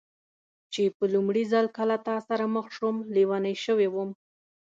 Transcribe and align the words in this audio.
چې 0.73 0.83
په 0.97 1.03
لومړي 1.13 1.43
ځل 1.51 1.65
کله 1.77 1.95
ستا 2.01 2.15
سره 2.29 2.43
مخ 2.55 2.65
شوم، 2.75 2.95
لېونۍ 3.13 3.55
شوې 3.65 3.87
وم. 3.93 4.09